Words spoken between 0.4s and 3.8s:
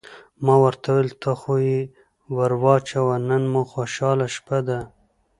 ما ورته وویل: ته خو یې ور واچوه، نن مو